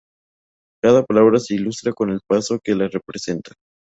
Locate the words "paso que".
2.27-2.73